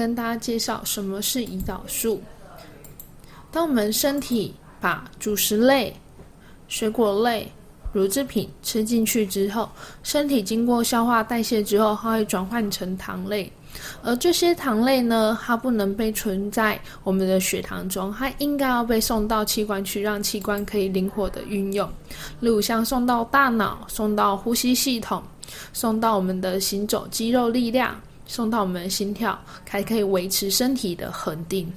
[0.00, 2.22] 跟大家介绍什么是胰岛素。
[3.52, 5.94] 当我们身体把主食类、
[6.68, 7.52] 水果类、
[7.92, 9.68] 乳制品吃进去之后，
[10.02, 13.52] 身体经过消化代谢之后，它会转换成糖类。
[14.02, 21.86] 而这些糖类呢，它不能被存在我们的血糖中，它应该要被送到器官去，让器官可以灵活的运用。
[22.40, 25.22] 例如像送到大脑、送到呼吸系统、
[25.74, 31.68] 送到我们的行走肌肉力量、送到我们的心跳，才可以维持身体的恒定。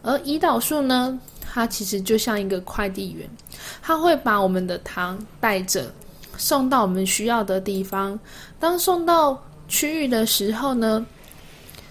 [0.00, 3.28] 而胰岛素呢，它其实就像一个快递员，
[3.82, 5.92] 它会把我们的糖带着
[6.38, 8.18] 送到我们需要的地方。
[8.58, 9.38] 当送到
[9.68, 11.04] 区域的时候呢，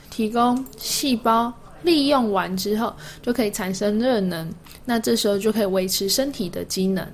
[0.10, 2.92] 提供细胞利用完之后，
[3.22, 4.52] 就可以产生热能。
[4.86, 7.08] 那这时候就可以维持身体的机能。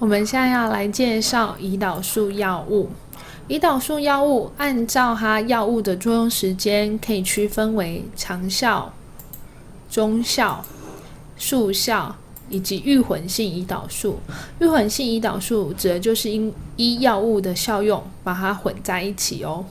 [0.00, 2.90] 我们现在要来介绍胰岛素药物。
[3.48, 8.92] 胰岛素药物按照它药物的作用时间，可以区分为长效。
[9.90, 10.62] 中效、
[11.38, 12.14] 速效
[12.50, 14.18] 以及预混性胰岛素。
[14.60, 19.64] 预混性胰岛素指的就是因依药物的效用把它混在一起哦。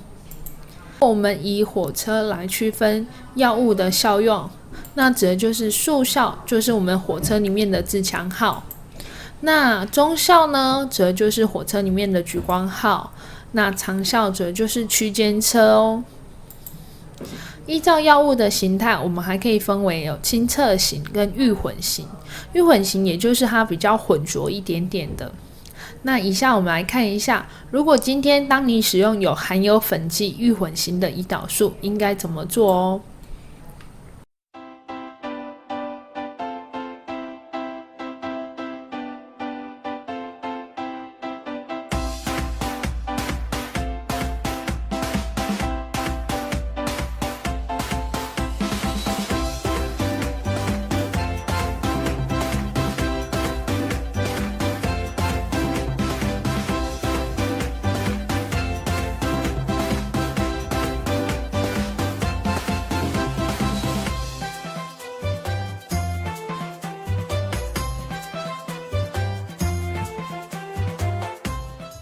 [0.97, 3.05] 我们以火车来区分
[3.35, 4.49] 药物的效用，
[4.95, 8.63] 那指的就是速效，就是我们火车里面的自强号；
[9.41, 13.11] 那中效呢，指的就是火车里面的莒光号；
[13.53, 16.03] 那长效者就是区间车哦。
[17.65, 22.07] 依照药物的形态，我们还可以分为有清澈型跟预混型。
[22.53, 25.31] 预混型也就是它比较浑浊一点点的。
[26.03, 33.01] 那以下我们来看一下，如果今天当你使用有含有粉剂预混型的胰岛素，应该怎么做哦？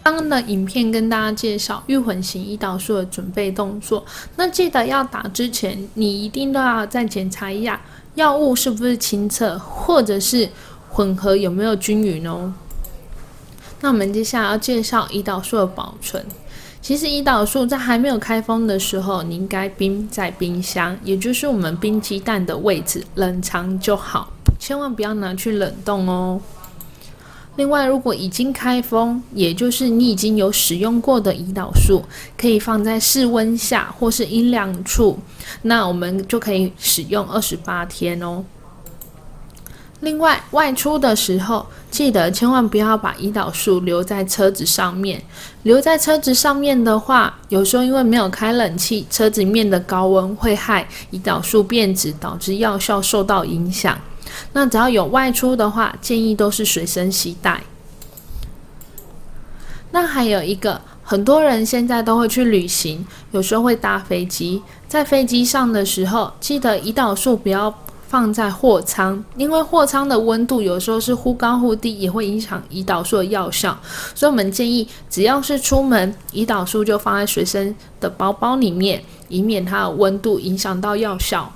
[0.05, 4.05] 刚刚的影片跟大家介绍预混型胰岛素的准备动作，
[4.35, 7.81] 那记得要打之前，你一定都要再检查一下
[8.13, 10.47] 药物是不是清澈，或者是
[10.91, 12.53] 混合有没有均匀哦。
[13.81, 16.23] 那我们接下来要介绍胰岛素的保存。
[16.83, 26.39] 其实胰岛素在还没有开封的时候，你应该冰在冰箱，也就是我们冰鸡蛋的位置，冷藏就好，千万不要拿去冷冻哦。
[27.57, 32.03] 另外，如果已经开封，也就是你已经有使用过的胰岛素，
[32.37, 35.17] 可以放在室温下或是阴凉处，
[35.61, 38.43] 那我们就可以使用二十八天哦。
[40.01, 45.23] 另外，外出的时候，记得千万不要把胰岛素留在车子上面。
[45.63, 53.97] 留在车子上面的话，有时候因为没有开冷气，车子面的高温会害胰岛素变质，导致药效受到影响。
[54.53, 57.63] 那只要有外出的话，建议都是随身携带。
[59.91, 67.73] 那还有一个，很多人现在都会去旅行，有时候会搭飞机，在飞机上的时候，记得胰岛素不要
[68.07, 73.77] 放在货舱，因为货舱的温度有时候是忽高忽低，也会影响胰岛素的药效。
[74.13, 81.51] 所以我们建议，只要是出门，胰岛素就放在随身的包包里面，以免它的温度影响到药效。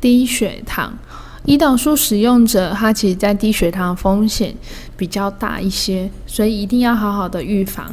[0.00, 0.98] 低血糖。
[1.46, 4.54] 胰岛素使用者，他其实在低血糖风险
[4.96, 7.92] 比较大一些，所以一定要好好的预防。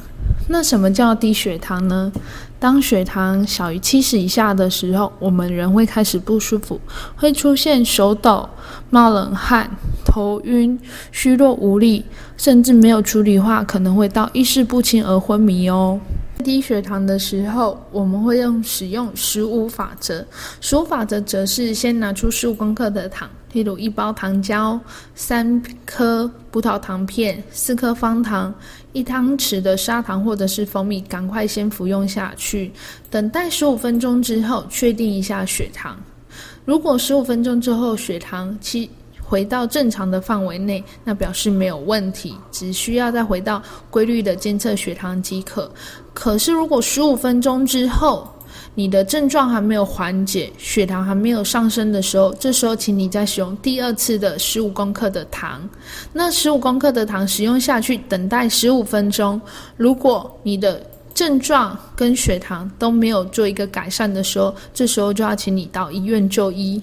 [0.50, 2.12] 那什么叫低血糖呢？
[2.60, 6.80] 当血糖小于七十以下的时候，我们人会开始不舒服，
[7.16, 8.48] 会出现手抖、
[8.90, 9.70] 冒冷汗、
[10.06, 10.80] 头晕、
[11.12, 12.06] 虚弱无力，
[12.38, 16.00] 甚至没有处理话，可能会到意识不清而昏迷哦。
[16.48, 20.26] 低血糖的时候，我们会用使用十五法则。
[20.62, 24.80] 十五法则则是先拿出十五公克的糖，例如一包糖胶、
[25.14, 28.56] 三颗葡萄糖片、四颗方糖、
[28.94, 32.72] 一汤匙的砂糖或者是蜂蜜，赶快先服用下去。
[33.10, 36.00] 等待十五分钟之后，确定一下血糖。
[36.64, 38.90] 如果十五分钟之后血糖七。
[39.28, 45.70] 回到正常的范围内，那表示没有问题，只需要再回到规律的监测血糖即可。
[46.14, 48.26] 可是，如果十五分钟之后
[48.74, 55.68] 你的症状还没有缓解，血糖还没有上升的时候，这时候请你再使用第二次的十五公克的糖。
[56.14, 59.40] 那十五公克的糖使用下去，等待十五分钟。
[59.76, 60.82] 如果你的
[61.14, 66.82] 症状跟血糖都没有做一个改善的时候，这时候就要请你到医院就医。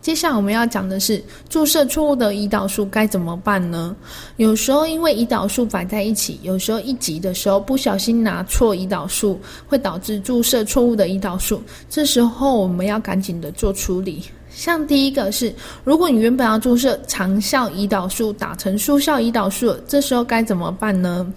[0.00, 3.94] 接下来我们要讲的是注射错误的胰岛素该怎么办呢？
[4.36, 11.62] 有时候因为胰岛素摆在一起，有时候一挤的时候不小心拿错胰岛素，会导致注射错误的胰岛素。
[11.90, 14.22] 这时候我们要赶紧的做处理。
[14.50, 15.52] 像第一个是，
[15.84, 21.30] 如果你原本要注射长效胰岛素，打成速效胰岛素，这时候该怎么办呢？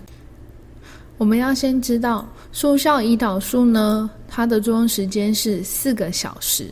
[1.17, 6.71] 我们要先知道速效胰岛素呢，它的作用时间是四个小时。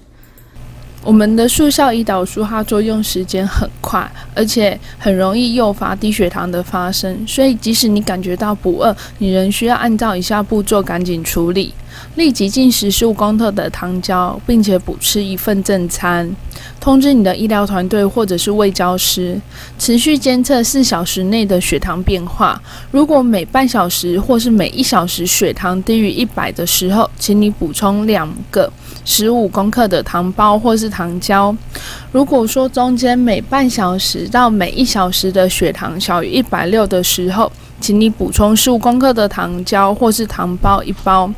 [1.04, 11.74] 我们的速效胰岛素，它作用时间很快，而且很容易诱发低血糖的发生，所以即使你感觉到不饿，你仍需要按照以下步骤赶紧处理：
[12.16, 16.30] 立即进食十五公克的糖胶，并且补吃一份正餐。
[16.82, 19.40] 通知你的医疗团队或者是胃教师，
[19.78, 22.62] 持续监测四小时内的血糖变化。
[22.92, 28.72] 如果每半小时或是每一小时血糖低于一百的时候，请你补充两个。
[29.06, 31.56] 十五公克的糖包或是糖胶。
[32.12, 37.52] 如果说中间每半小时到每一小时的血糖小于一百六的时候，
[37.82, 41.32] 请你补充十五公克的糖胶或是糖包一包。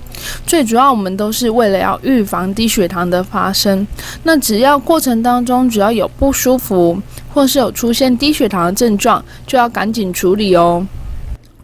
[0.45, 3.85] 最主要，我们都是为了要预防低血糖的发生。
[4.23, 6.99] 那只要过程当中只要有不舒服，
[7.33, 10.85] 或是有出现低血糖的症状，就要赶紧处理哦。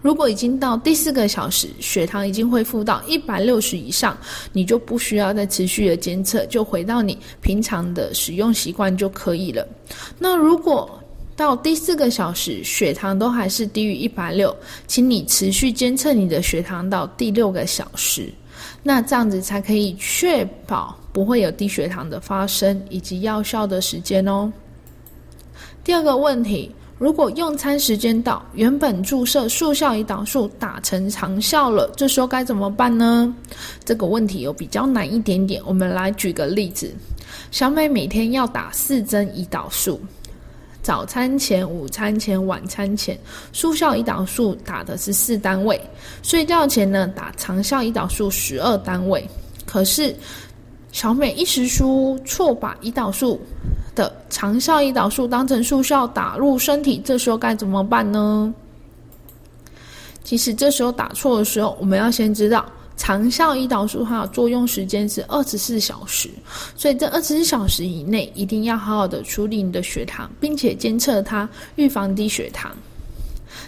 [0.02, 4.18] 如果已经到第四个小时，血糖已经恢复到一百六十以上，
[4.54, 9.68] 你就不需要再持续的监测，就回到你平常的使用习惯就可以了。
[10.20, 11.00] 那如果
[11.36, 14.56] 到第四个小时，血糖都还是低于一百六，
[14.86, 18.32] 请你持续监测你的血糖到第六个小时，
[18.84, 24.52] 那这样子才可以确保不会有低血糖的发生以及药效的时间哦。
[25.84, 26.72] 第二个问题。
[26.98, 33.32] 如果用餐时间到，原本注射速效胰岛素打成长效了，这时候该怎么办呢？
[33.86, 35.62] 这个问题有比较难一点点。
[35.64, 36.92] 我们来举个例子：
[37.52, 40.02] 小美每天要打四针胰岛素，
[40.82, 43.16] 早餐前、午餐前、晚餐前，
[43.54, 45.78] 速效胰岛素打的是四单位；
[46.24, 49.24] 睡觉前呢，打长效胰岛素十二单位。
[49.68, 50.16] 可是
[50.92, 53.40] 小美一时疏错，把胰岛素。
[53.96, 58.54] 的长效胰岛素当成速效打入身体，这时候该怎么办呢？
[60.24, 62.64] 其实这时候打错的时候，我们要先知道
[62.96, 66.30] 长效胰岛素它的作用时间是二十四小时，
[66.76, 72.72] 所以这二十四小时以内一定要好好的处理你的血糖，并且监测它，预防低血糖。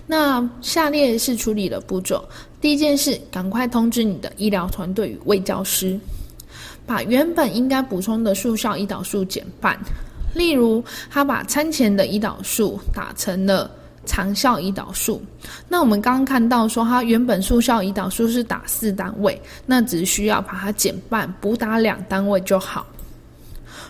[0.06, 2.24] 那下列是处理的步骤：
[2.62, 6.00] 第一件事，赶快通知你的医疗团队与卫教师，
[6.90, 9.78] 把原本应该补充的速效胰岛素减半。
[10.34, 13.70] 例如，他把餐前的胰岛素打成了
[14.06, 15.22] 长效胰岛素。
[15.68, 22.88] 那我们刚刚看到说，他原本速效胰岛素是打四单位，那只需要把它减半，补打两单位就好。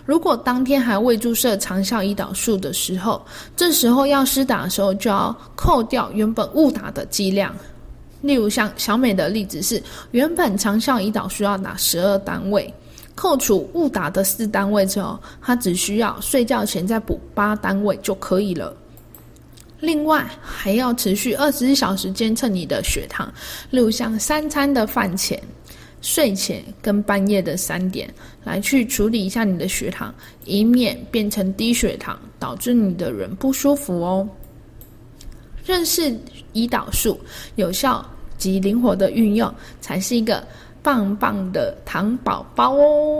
[0.05, 3.25] 如果当天还未注射长效胰岛素的时候，
[3.55, 7.55] 这时候要施打的时候就要扣掉原本误打的剂量。
[8.21, 9.81] 例如像小美的例子是，
[10.11, 12.73] 原本长效胰岛素要打十二单位。
[13.19, 18.73] 扣除误打的四单位之后，他只需要睡觉前再补八单位就可以了。
[19.81, 23.29] 另外，还要持续二十四小时监测你的血糖，
[23.71, 25.37] 例如像三餐的饭前、
[25.99, 28.09] 睡前跟半夜的三点，
[28.45, 30.15] 来去处理一下你的血糖，
[30.45, 34.25] 以免变成低血糖，导致你的人不舒服哦。
[35.65, 36.17] 认识
[36.53, 37.19] 胰岛素
[37.57, 40.41] 有效及灵活的运用，才是一个。
[40.81, 43.17] 棒棒的糖宝宝哦！